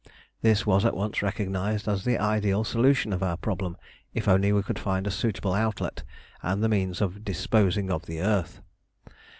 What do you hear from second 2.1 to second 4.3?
ideal solution of our problem if